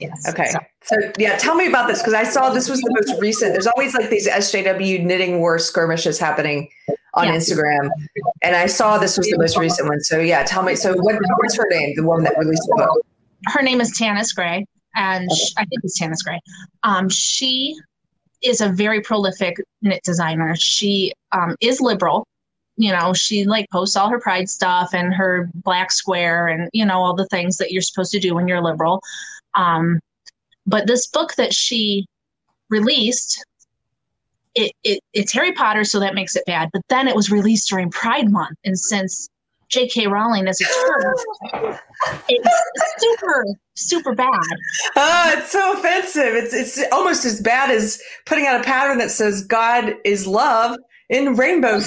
[0.01, 0.29] Yes.
[0.29, 0.47] Okay.
[0.47, 3.53] So, so yeah, tell me about this because I saw this was the most recent.
[3.53, 6.69] There's always like these SJW knitting war skirmishes happening
[7.15, 7.35] on yeah.
[7.35, 7.91] Instagram,
[8.43, 10.01] and I saw this was the most recent one.
[10.01, 10.77] So yeah, tell me.
[10.77, 11.95] So what, what's her name?
[11.97, 13.07] The woman that released the book.
[13.47, 16.41] Her name is Tanis Gray, and she, I think it's Tanis Gray.
[16.85, 17.77] Um, she
[18.43, 20.55] is a very prolific knit designer.
[20.55, 22.29] She um, is liberal.
[22.77, 26.87] You know, she like posts all her pride stuff and her black square and you
[26.87, 29.03] know all the things that you're supposed to do when you're liberal.
[29.55, 29.99] Um,
[30.67, 32.07] but this book that she
[32.71, 33.45] released,
[34.55, 36.71] it, it, it's Harry Potter, so that makes it bad.
[36.73, 39.29] But then it was released during Pride Month, and since
[39.69, 40.07] J.K.
[40.07, 41.81] Rowling is a TERF,
[42.29, 42.49] it's
[42.99, 43.45] super
[43.77, 44.31] super bad.
[44.97, 46.35] Oh, it's so offensive.
[46.35, 50.77] It's it's almost as bad as putting out a pattern that says God is love
[51.09, 51.81] in rainbow.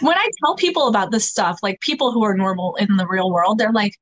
[0.00, 3.30] when I tell people about this stuff, like people who are normal in the real
[3.30, 3.94] world, they're like,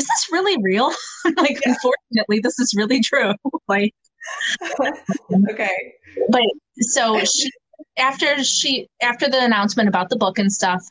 [0.00, 0.92] is this really real?
[1.36, 1.72] like, yeah.
[1.72, 3.34] unfortunately, this is really true.
[3.68, 3.94] like,
[5.50, 5.94] okay.
[6.30, 6.42] But
[6.80, 7.50] so she,
[7.98, 10.82] after she, after the announcement about the book and stuff,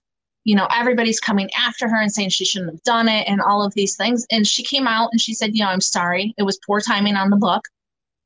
[0.43, 3.63] you know, everybody's coming after her and saying she shouldn't have done it and all
[3.63, 4.25] of these things.
[4.31, 6.33] And she came out and she said, you know, I'm sorry.
[6.37, 7.63] It was poor timing on the book.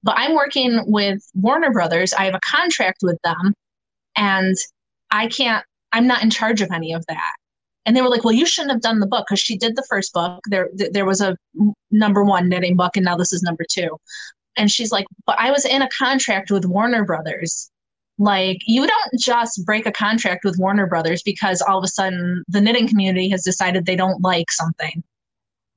[0.04, 2.14] But I'm working with Warner Brothers.
[2.14, 3.54] I have a contract with them
[4.18, 4.56] and
[5.12, 7.34] I can't, I'm not in charge of any of that
[7.86, 9.86] and they were like, "Well, you shouldn't have done the book because she did the
[9.90, 10.40] first book.
[10.50, 11.38] There, there was a
[11.92, 13.98] number one knitting book, and now this is number two.
[14.58, 17.70] And she's like, "But I was in a contract with Warner Brothers.
[18.20, 22.44] Like, you don't just break a contract with Warner Brothers because all of a sudden
[22.48, 25.04] the knitting community has decided they don't like something."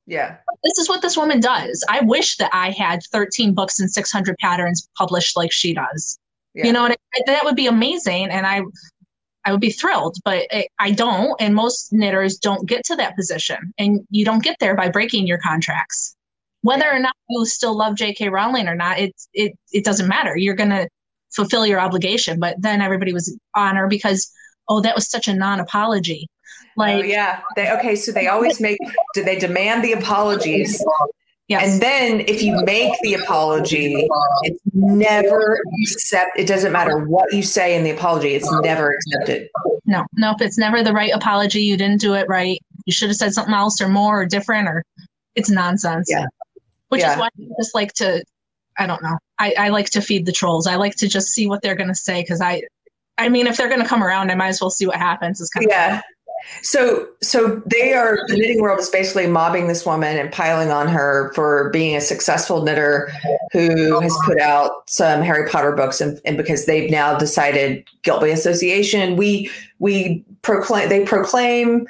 [0.07, 0.37] Yeah.
[0.63, 1.83] This is what this woman does.
[1.89, 6.17] I wish that I had 13 books and 600 patterns published like she does.
[6.53, 6.67] Yeah.
[6.67, 6.97] You know, what?
[7.25, 8.29] that would be amazing.
[8.29, 8.61] And I
[9.45, 10.47] I would be thrilled, but
[10.79, 11.35] I don't.
[11.39, 13.73] And most knitters don't get to that position.
[13.77, 16.15] And you don't get there by breaking your contracts.
[16.61, 18.29] Whether or not you still love J.K.
[18.29, 20.35] Rowling or not, it, it, it doesn't matter.
[20.35, 20.89] You're going to
[21.31, 22.39] fulfill your obligation.
[22.39, 24.29] But then everybody was on her because,
[24.67, 26.27] oh, that was such a non apology.
[26.29, 27.41] Oh, like, oh, yeah.
[27.55, 27.95] They, okay.
[27.95, 28.79] So they always make,
[29.13, 30.83] do they demand the apologies?
[31.47, 31.71] Yes.
[31.71, 34.07] And then if you make the apology,
[34.43, 36.37] it's never accept.
[36.37, 39.47] It doesn't matter what you say in the apology; it's never accepted.
[39.85, 42.59] No, no, if it's never the right apology, you didn't do it right.
[42.85, 44.83] You should have said something else or more or different, or
[45.35, 46.07] it's nonsense.
[46.09, 46.25] Yeah.
[46.89, 47.13] Which yeah.
[47.13, 48.23] is why I just like to.
[48.77, 49.17] I don't know.
[49.39, 50.67] I, I like to feed the trolls.
[50.67, 52.61] I like to just see what they're going to say because I,
[53.17, 55.39] I mean, if they're going to come around, I might as well see what happens.
[55.41, 56.01] It's kind of yeah.
[56.61, 60.87] So, so they are the knitting world is basically mobbing this woman and piling on
[60.87, 63.11] her for being a successful knitter
[63.51, 68.21] who has put out some Harry Potter books, and, and because they've now decided guilt
[68.21, 71.87] by association, we we proclaim they proclaim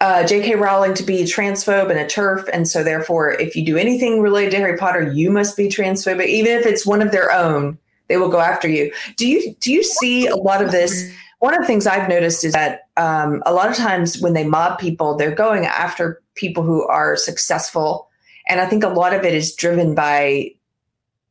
[0.00, 0.56] uh, J.K.
[0.56, 4.20] Rowling to be a transphobe and a TERF, and so therefore, if you do anything
[4.20, 7.78] related to Harry Potter, you must be transphobic, even if it's one of their own.
[8.08, 8.92] They will go after you.
[9.16, 11.12] Do you do you see a lot of this?
[11.44, 14.44] one of the things I've noticed is that um, a lot of times when they
[14.46, 18.08] mob people, they're going after people who are successful.
[18.48, 20.52] And I think a lot of it is driven by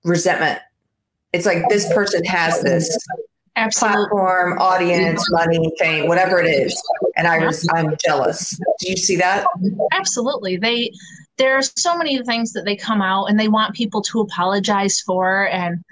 [0.04, 0.60] resentment.
[1.34, 2.96] It's like this person has this
[3.56, 3.96] Absolutely.
[3.96, 6.80] platform, audience, money, fame, whatever it is,
[7.18, 8.56] and I was I'm jealous.
[8.82, 9.48] Do you see that?
[9.94, 10.58] Absolutely.
[10.58, 10.92] They
[11.38, 15.02] there are so many things that they come out and they want people to apologize
[15.02, 15.84] for and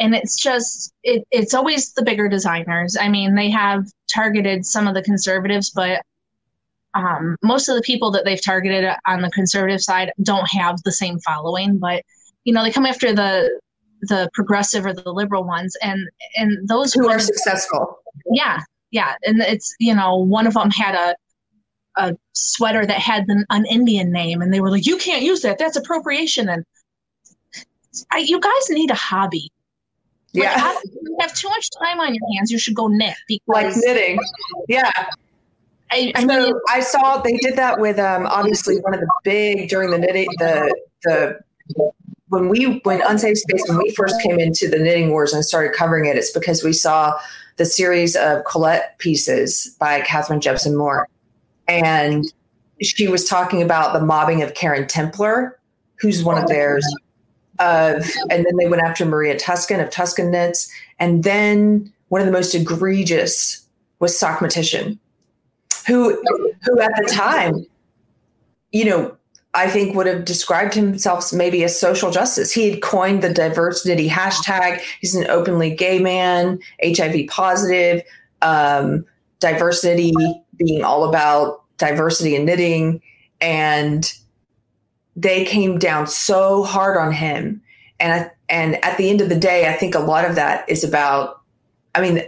[0.00, 2.96] and it's just it, it's always the bigger designers.
[3.00, 6.02] I mean they have targeted some of the conservatives but
[6.94, 10.90] um, most of the people that they've targeted on the conservative side don't have the
[10.92, 12.02] same following but
[12.44, 13.60] you know they come after the
[14.02, 17.98] the progressive or the liberal ones and and those who are successful.
[18.32, 18.60] Yeah
[18.90, 19.14] yeah.
[19.24, 21.16] And it's you know one of them had a
[21.96, 25.42] a sweater that had an, an indian name and they were like you can't use
[25.42, 25.58] that.
[25.58, 26.48] That's appropriation.
[26.48, 26.64] And
[28.12, 29.50] I, you guys need a hobby
[30.34, 30.74] like, yeah.
[30.84, 33.16] you have too much time on your hands, you should go knit.
[33.26, 34.18] Because like knitting.
[34.68, 34.90] Yeah.
[35.92, 39.10] I, I so mean, I saw they did that with um, obviously one of the
[39.24, 41.40] big during the knitting the the
[42.28, 45.72] when we when unsafe space when we first came into the knitting wars and started
[45.76, 47.18] covering it, it's because we saw
[47.56, 51.08] the series of Quillette pieces by Kathrine Jebsen Moore,
[51.66, 52.32] and
[52.80, 55.54] she was talking about the mobbing of Karen Templer,
[55.96, 56.86] who's one of theirs.
[57.60, 62.26] Of and then they went after Maria Tusken of Tusken Knits, and then one of
[62.26, 63.64] the most egregious
[63.98, 64.98] was Sockmatician,
[65.86, 66.20] who
[66.64, 67.66] who at the time,
[68.72, 69.16] you know,
[69.54, 72.52] I think would have described himself maybe as social justice.
[72.52, 74.80] He had coined the diversknitty hashtag.
[75.00, 78.02] He's an openly gay man, HIV positive,
[78.42, 79.04] um,
[79.40, 80.12] diversknitty
[80.56, 83.02] being all about diversity and knitting.
[83.40, 84.12] And
[85.20, 87.60] they came down so hard on him.
[87.98, 90.68] And I, and at the end of the day, I think a lot of that
[90.68, 91.42] is about,
[91.94, 92.22] I mean,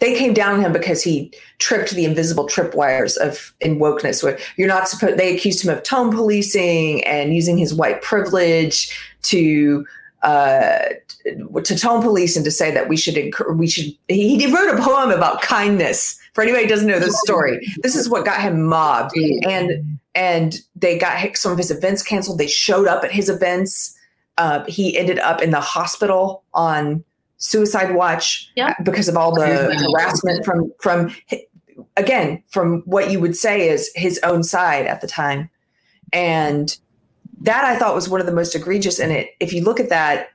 [0.00, 4.22] they came down on him because he tripped the invisible tripwires of in wokeness.
[4.22, 5.18] Where you're not supposed.
[5.18, 9.86] They accused him of tone policing and using his white privilege to
[10.22, 10.80] uh,
[11.24, 13.94] to tone police and to say that we should we should.
[14.08, 16.20] He, he wrote a poem about kindness.
[16.34, 20.60] For anybody who doesn't know this story, this is what got him mobbed, and and
[20.76, 22.38] they got some of his events canceled.
[22.38, 23.96] They showed up at his events.
[24.38, 27.04] Uh, he ended up in the hospital on
[27.38, 28.74] suicide watch yeah.
[28.82, 31.14] because of all the harassment from from
[31.96, 35.50] again from what you would say is his own side at the time
[36.12, 36.78] and
[37.42, 39.90] that i thought was one of the most egregious in it if you look at
[39.90, 40.28] that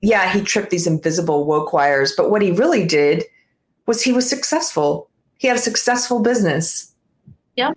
[0.00, 3.22] yeah he tripped these invisible woke wires but what he really did
[3.86, 6.92] was he was successful he had a successful business
[7.58, 7.74] yep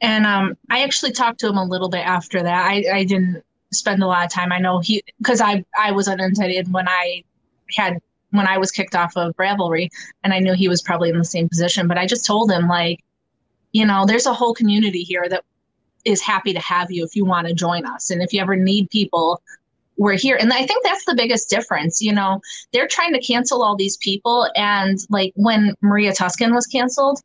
[0.00, 3.42] and um, i actually talked to him a little bit after that i, I didn't
[3.72, 7.22] spend a lot of time i know he because i i was unintended when i
[7.76, 8.00] had
[8.30, 9.88] when I was kicked off of Ravelry,
[10.22, 11.88] and I knew he was probably in the same position.
[11.88, 13.00] But I just told him, like,
[13.72, 15.44] you know, there's a whole community here that
[16.04, 18.10] is happy to have you if you want to join us.
[18.10, 19.42] And if you ever need people,
[19.96, 20.36] we're here.
[20.36, 22.00] And I think that's the biggest difference.
[22.00, 22.40] You know,
[22.72, 24.48] they're trying to cancel all these people.
[24.54, 27.20] And like when Maria Tusken was canceled,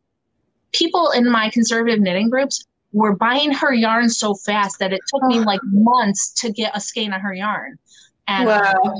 [0.73, 5.23] people in my conservative knitting groups were buying her yarn so fast that it took
[5.23, 7.77] me like months to get a skein of her yarn.
[8.27, 8.73] And wow.
[8.83, 8.93] Um,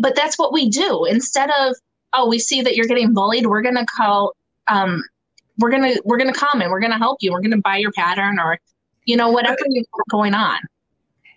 [0.00, 1.04] but that's what we do.
[1.04, 1.74] Instead of,
[2.12, 4.34] oh, we see that you're getting bullied, we're gonna call
[4.68, 5.02] um
[5.58, 8.58] we're gonna we're gonna comment, we're gonna help you, we're gonna buy your pattern or
[9.04, 10.58] you know, whatever you going on.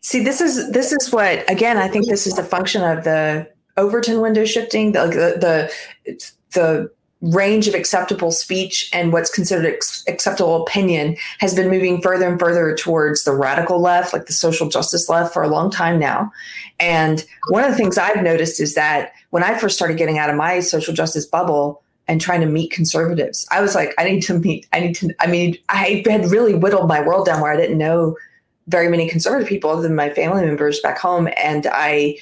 [0.02, 3.50] See, this is this is what again, I think this is the function of the
[3.78, 5.72] Overton window shifting, the the
[6.06, 6.92] the, the
[7.24, 12.38] range of acceptable speech and what's considered ex- acceptable opinion has been moving further and
[12.38, 16.30] further towards the radical left, like the social justice left, for a long time now.
[16.82, 20.30] And one of the things I've noticed is that when I first started getting out
[20.30, 24.22] of my social justice bubble and trying to meet conservatives, I was like, I need
[24.24, 27.54] to meet, I need to, I mean, I had really whittled my world down where
[27.54, 28.18] I didn't know
[28.68, 31.30] very many conservative people other than my family members back home.
[31.38, 32.18] And I,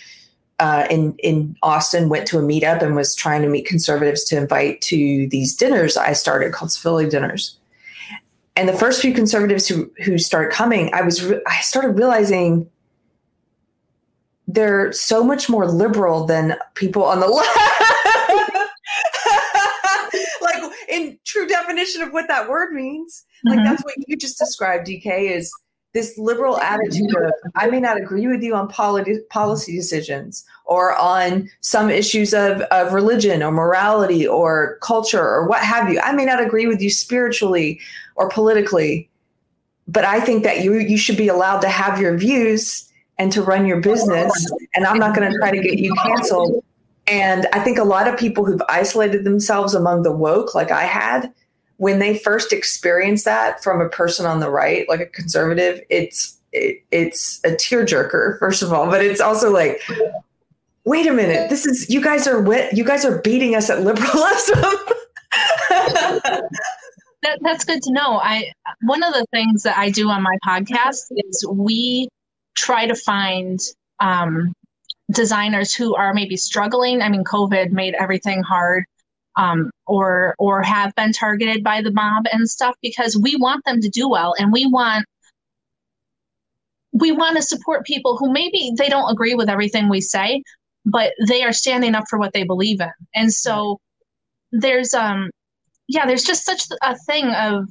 [0.62, 4.38] uh, in in Austin went to a meetup and was trying to meet conservatives to
[4.38, 7.58] invite to these dinners I started called civility dinners.
[8.56, 12.70] And the first few conservatives who who started coming, I was re- I started realizing
[14.48, 17.50] they're so much more liberal than people on the left.
[20.42, 23.26] like in true definition of what that word means.
[23.46, 23.66] Like mm-hmm.
[23.66, 25.52] that's what you just described, DK, is
[25.94, 30.96] this liberal attitude of I may not agree with you on policy policy decisions or
[30.96, 36.00] on some issues of, of religion or morality or culture or what have you.
[36.00, 37.80] I may not agree with you spiritually
[38.16, 39.10] or politically,
[39.88, 43.42] but I think that you you should be allowed to have your views and to
[43.42, 44.32] run your business.
[44.74, 46.64] And I'm not going to try to get you canceled.
[47.08, 50.86] And I think a lot of people who've isolated themselves among the woke, like I
[50.86, 51.32] had,
[51.82, 56.38] when they first experience that from a person on the right, like a conservative, it's
[56.52, 59.82] it, it's a tearjerker, first of all, but it's also like,
[60.86, 63.82] wait a minute, this is you guys are wit, you guys are beating us at
[63.82, 64.62] liberalism.
[65.72, 68.20] that, that's good to know.
[68.22, 72.10] I one of the things that I do on my podcast is we
[72.56, 73.60] try to find
[74.00, 74.54] um,
[75.12, 77.02] designers who are maybe struggling.
[77.02, 78.86] I mean, COVID made everything hard
[79.38, 83.80] um, or or have been targeted by the mob and stuff because we want them
[83.82, 85.06] to do well and we want
[86.94, 90.44] we want to support people who maybe they don't agree with everything we say
[90.86, 92.92] but they are standing up for what they believe in.
[93.16, 93.80] And so
[94.52, 95.30] there's um
[95.88, 97.70] yeah there's just such a thing of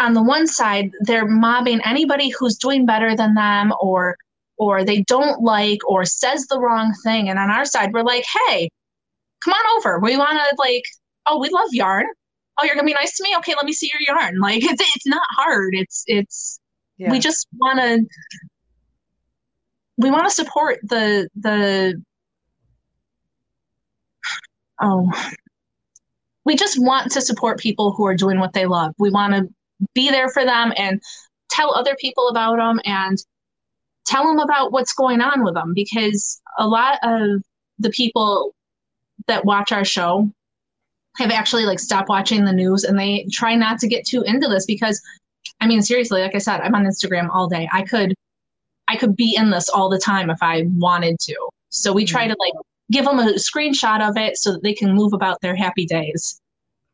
[0.00, 4.16] on the one side they're mobbing anybody who's doing better than them or
[4.58, 7.28] or they don't like or says the wrong thing.
[7.28, 8.68] And on our side we're like hey
[9.46, 9.98] come on over.
[10.00, 10.84] We want to like,
[11.26, 12.06] oh, we love yarn.
[12.58, 13.34] Oh, you're gonna be nice to me.
[13.38, 14.38] Okay, let me see your yarn.
[14.40, 15.74] Like it's it's not hard.
[15.74, 16.60] It's it's
[16.98, 17.10] yeah.
[17.10, 18.04] we just want to.
[19.98, 22.02] we want to support the the
[24.80, 25.10] oh
[26.44, 28.94] we just want to support people who are doing what they love.
[28.98, 29.48] We want to
[29.94, 31.02] be there for them and
[31.50, 33.18] tell other people about them and
[34.06, 37.42] tell them about what's going on with them because a lot of
[37.78, 38.54] the people
[39.26, 40.30] that watch our show
[41.16, 44.48] have actually like stopped watching the news and they try not to get too into
[44.48, 45.00] this because
[45.60, 48.14] I mean seriously like I said I'm on Instagram all day I could
[48.88, 51.36] I could be in this all the time if I wanted to
[51.70, 52.32] so we try mm-hmm.
[52.32, 52.52] to like
[52.92, 56.40] give them a screenshot of it so that they can move about their happy days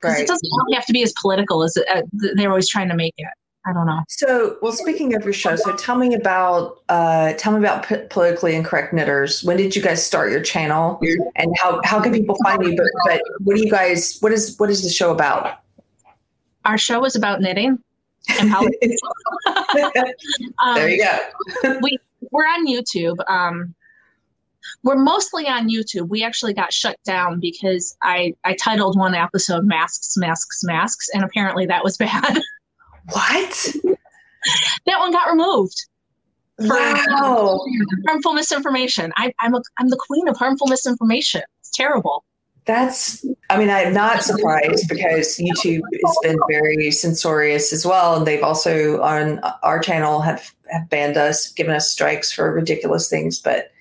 [0.01, 0.23] because right.
[0.23, 2.03] it doesn't have to be as political as uh,
[2.37, 3.29] they're always trying to make it
[3.65, 4.01] I don't know.
[4.09, 8.05] So, well, speaking of your show, so tell me about uh, tell me about P-
[8.11, 9.45] politically incorrect knitters.
[9.45, 11.01] When did you guys start your channel,
[11.37, 12.77] and how how can people find you?
[12.77, 14.19] But but what do you guys?
[14.21, 15.61] What is what is the show about?
[16.65, 17.79] Our show is about knitting
[18.41, 18.97] and politics.
[20.63, 21.79] um, there you go.
[21.83, 21.99] we
[22.33, 23.19] we're on YouTube.
[23.31, 23.75] Um,
[24.83, 26.09] we're mostly on YouTube.
[26.09, 31.23] We actually got shut down because I I titled one episode "Masks, Masks, Masks," and
[31.23, 32.41] apparently that was bad.
[33.11, 33.75] What?
[34.87, 35.87] that one got removed.
[36.59, 37.61] Wow.
[38.07, 39.13] Harmful misinformation.
[39.17, 41.43] I, I'm a, I'm the queen of harmful misinformation.
[41.61, 42.25] It's terrible.
[42.65, 48.17] That's, I mean, I'm not surprised because YouTube has been very censorious as well.
[48.17, 53.09] And they've also on our channel have, have banned us, given us strikes for ridiculous
[53.09, 53.41] things.
[53.41, 53.73] But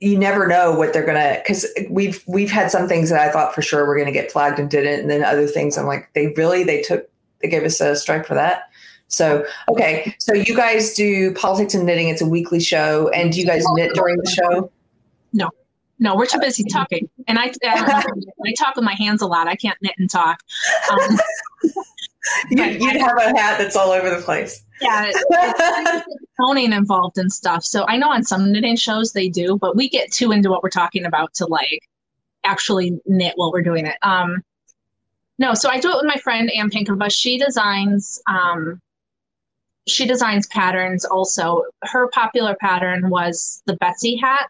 [0.00, 3.54] you never know what they're gonna because we've we've had some things that I thought
[3.54, 6.28] for sure were gonna get flagged and didn't, and then other things I'm like, they
[6.38, 7.09] really they took
[7.40, 8.64] they gave us a strike for that.
[9.08, 12.08] So okay, so you guys do politics and knitting.
[12.08, 14.70] It's a weekly show, and do you guys knit during the show?
[15.32, 15.50] No,
[15.98, 18.04] no, we're too busy talking, and I I,
[18.46, 19.48] I talk with my hands a lot.
[19.48, 20.40] I can't knit and talk.
[20.92, 21.18] Um,
[22.50, 24.64] you, would have a hat that's all over the place.
[24.80, 25.10] Yeah,
[26.40, 27.64] toning involved and stuff.
[27.64, 30.62] So I know on some knitting shows they do, but we get too into what
[30.62, 31.80] we're talking about to like
[32.44, 33.96] actually knit while we're doing it.
[34.02, 34.42] Um,
[35.40, 37.10] no, so I do it with my friend Ann Pinkova.
[37.10, 38.80] She designs um,
[39.88, 41.64] she designs patterns also.
[41.82, 44.48] Her popular pattern was the Betsy hat.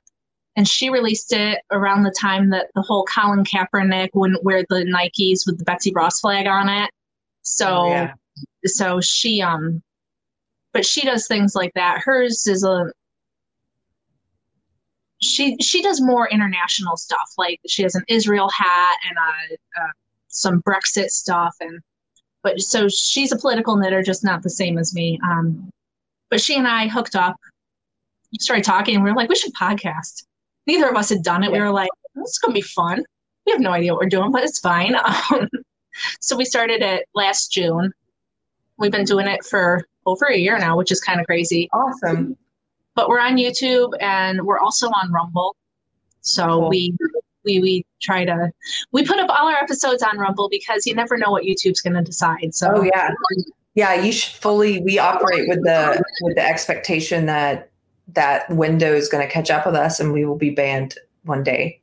[0.56, 4.84] And she released it around the time that the whole Colin Kaepernick wouldn't wear the
[4.84, 6.90] Nikes with the Betsy Ross flag on it.
[7.42, 8.14] So oh, yeah.
[8.66, 9.80] so she um
[10.72, 12.00] but she does things like that.
[12.04, 12.92] Hers is a
[15.22, 17.30] she she does more international stuff.
[17.38, 19.92] Like she has an Israel hat and a, a
[20.30, 21.80] some Brexit stuff and
[22.42, 25.18] but so she's a political knitter, just not the same as me.
[25.22, 25.70] Um,
[26.30, 27.36] but she and I hooked up,
[28.38, 30.24] started talking, and we were like, we should podcast.
[30.66, 31.52] Neither of us had done it.
[31.52, 33.04] We were like, this is gonna be fun.
[33.46, 34.96] We have no idea what we're doing, but it's fine.
[35.32, 35.48] Um,
[36.20, 37.92] so we started it last June.
[38.78, 41.68] We've been doing it for over a year now, which is kind of crazy.
[41.72, 42.36] Awesome.
[42.94, 45.56] But we're on YouTube and we're also on Rumble.
[46.22, 46.68] So cool.
[46.70, 46.96] we
[47.58, 48.52] we we try to
[48.92, 51.94] we put up all our episodes on Rumble because you never know what YouTube's going
[51.94, 52.54] to decide.
[52.54, 53.10] So oh yeah,
[53.74, 54.80] yeah, you should fully.
[54.82, 57.70] We operate with the with the expectation that
[58.08, 61.42] that window is going to catch up with us and we will be banned one
[61.42, 61.80] day.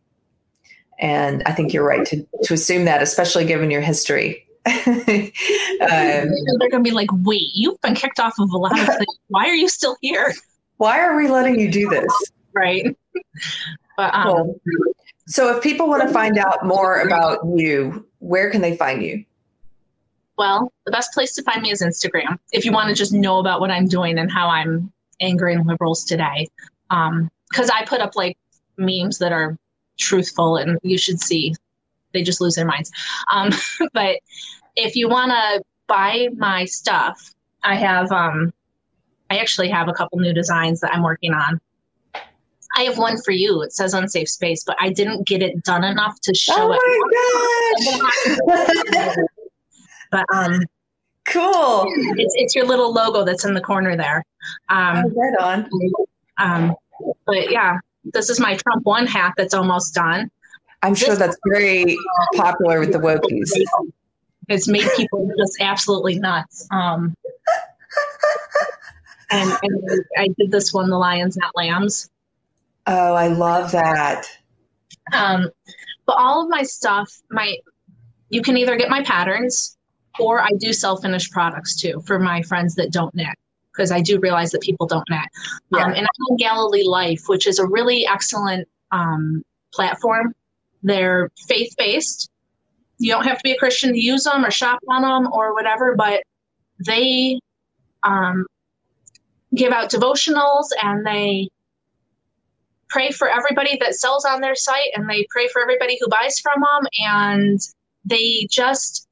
[0.99, 4.45] And I think you're right to to assume that, especially given your history.
[4.65, 4.73] um,
[5.81, 9.05] They're going to be like, "Wait, you've been kicked off of a lot of things.
[9.27, 10.33] Why are you still here?
[10.77, 12.95] Why are we letting you do this?" Right.
[13.97, 14.59] But um, cool.
[15.27, 19.25] So, if people want to find out more about you, where can they find you?
[20.37, 22.37] Well, the best place to find me is Instagram.
[22.53, 26.05] If you want to just know about what I'm doing and how I'm angering liberals
[26.05, 26.47] today,
[26.89, 28.37] because um, I put up like
[28.77, 29.57] memes that are
[29.97, 31.53] truthful and you should see.
[32.13, 32.91] They just lose their minds.
[33.33, 33.51] Um,
[33.93, 34.19] but
[34.75, 38.11] if you want to buy my stuff, I have.
[38.11, 38.53] Um,
[39.29, 41.59] I actually have a couple new designs that I'm working on.
[42.77, 43.63] I have one for you.
[43.63, 46.79] It says unsafe space, but I didn't get it done enough to show it.
[46.81, 48.37] oh it.
[48.47, 49.15] My gosh.
[50.11, 50.61] but um
[51.25, 51.85] cool.
[52.17, 54.23] It's it's your little logo that's in the corner there.
[54.69, 55.69] Um oh, right on.
[56.37, 56.75] Um
[57.25, 57.79] but yeah,
[58.13, 60.29] this is my Trump one hat that's almost done.
[60.83, 61.97] I'm this sure that's very
[62.35, 63.51] popular with the wokies.
[64.49, 66.67] It's made people just absolutely nuts.
[66.69, 67.15] Um
[69.31, 72.09] and, and I did this one, the lions, not lambs.
[72.87, 74.25] Oh, I love that.
[75.13, 75.49] Um,
[76.05, 77.57] but all of my stuff, my
[78.29, 79.77] you can either get my patterns
[80.19, 83.35] or I do sell finished products too for my friends that don't knit
[83.71, 85.19] because I do realize that people don't knit.
[85.71, 85.83] Yeah.
[85.83, 90.33] Um, and I'm on Galilee Life, which is a really excellent um, platform.
[90.81, 92.29] They're faith based.
[92.99, 95.53] You don't have to be a Christian to use them or shop on them or
[95.53, 96.23] whatever, but
[96.85, 97.39] they
[98.03, 98.45] um,
[99.53, 101.49] give out devotionals and they
[102.89, 106.39] pray for everybody that sells on their site and they pray for everybody who buys
[106.39, 106.87] from them.
[106.99, 107.59] And
[108.05, 109.07] they just,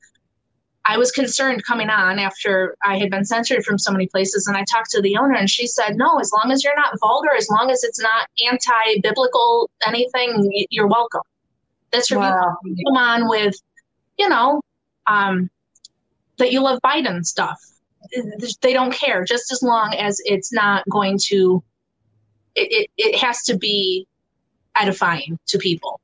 [0.85, 4.47] I was concerned coming on after I had been censored from so many places.
[4.47, 6.97] And I talked to the owner and she said, no, as long as you're not
[6.99, 11.23] vulgar, as long as it's not anti biblical, anything, you're welcome.
[11.91, 12.57] This review wow.
[12.63, 13.55] come on with,
[14.17, 14.61] you know,
[15.07, 15.49] um,
[16.37, 17.59] that you love Biden stuff.
[18.61, 21.63] They don't care just as long as it's not going to,
[22.55, 24.07] it, it, it has to be
[24.75, 25.99] edifying to people.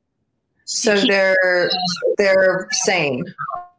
[0.66, 1.70] So they're
[2.18, 3.26] they're sane,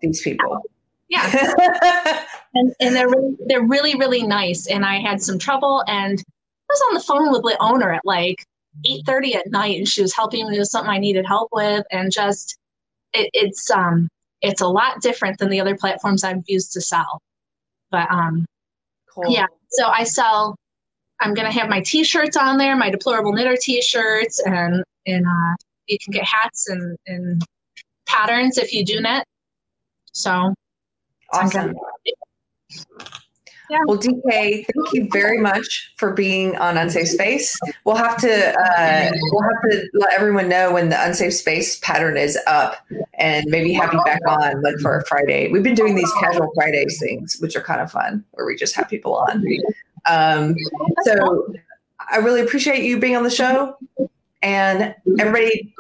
[0.00, 0.60] these people.
[1.08, 1.54] Yeah.
[2.54, 4.66] and and they're really, they're really really nice.
[4.66, 8.04] And I had some trouble, and I was on the phone with the owner at
[8.04, 8.44] like
[8.86, 11.84] eight thirty at night, and she was helping me with something I needed help with,
[11.90, 12.58] and just
[13.14, 14.08] it, it's um
[14.42, 17.22] it's a lot different than the other platforms I've used to sell.
[17.90, 18.44] But um,
[19.10, 19.30] cool.
[19.30, 20.56] yeah, so I sell.
[21.22, 25.54] I'm gonna have my T-shirts on there, my deplorable knitter T-shirts, and and uh,
[25.86, 27.42] you can get hats and and
[28.06, 29.24] patterns if you do knit.
[30.12, 30.52] So
[31.32, 31.74] awesome.
[33.70, 33.78] Yeah.
[33.86, 37.58] Well, DK, thank you very much for being on Unsafe Space.
[37.86, 42.18] We'll have to uh, we'll have to let everyone know when the Unsafe Space pattern
[42.18, 42.76] is up,
[43.14, 45.50] and maybe have you back on like for a Friday.
[45.50, 48.74] We've been doing these casual Fridays things, which are kind of fun, where we just
[48.74, 49.42] have people on.
[50.08, 50.56] Um,
[51.04, 51.54] so
[52.10, 53.76] I really appreciate you being on the show.
[54.42, 55.72] And everybody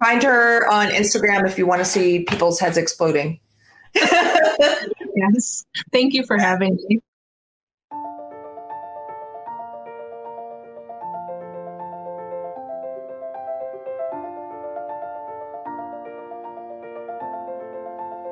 [0.00, 3.40] find her on Instagram if you want to see people's heads exploding.
[3.94, 5.64] yes.
[5.92, 7.00] Thank you for having me.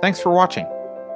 [0.01, 0.67] Thanks for watching.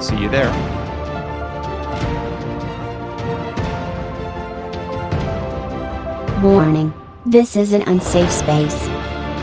[0.00, 0.50] See you there.
[6.42, 6.94] Warning
[7.26, 8.86] this is an unsafe space.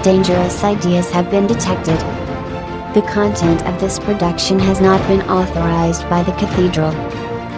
[0.01, 1.99] Dangerous ideas have been detected.
[2.95, 6.91] The content of this production has not been authorized by the Cathedral.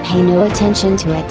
[0.03, 1.29] Pay no attention to it.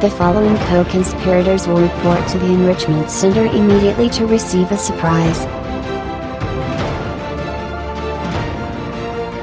[0.00, 5.44] The following co-conspirators will report to the Enrichment Center immediately to receive a surprise.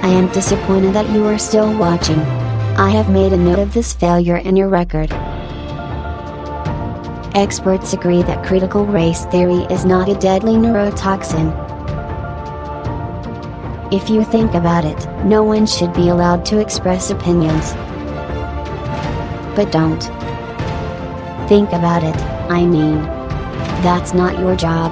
[0.06, 2.20] I am disappointed that you are still watching.
[2.78, 5.12] I have made a note of this failure in your record.
[7.34, 11.49] Experts agree that critical race theory is not a deadly neurotoxin.
[13.91, 17.74] If you think about it, no one should be allowed to express opinions.
[19.56, 20.03] But don't.
[21.49, 22.16] Think about it,
[22.51, 23.01] I mean.
[23.82, 24.91] That's not your job.